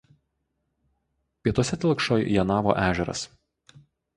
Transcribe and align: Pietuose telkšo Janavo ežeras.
Pietuose 1.45 1.79
telkšo 1.85 2.19
Janavo 2.39 2.77
ežeras. 2.89 3.23